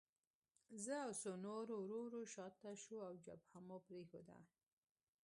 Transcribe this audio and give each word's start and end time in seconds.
زه 0.83 0.93
او 1.05 1.11
څو 1.21 1.31
نور 1.45 1.65
ورو 1.77 1.95
ورو 2.03 2.21
شاته 2.33 2.71
شوو 2.83 3.05
او 3.07 3.13
جبهه 3.25 3.59
مو 3.67 3.77
پرېښوده 3.87 4.37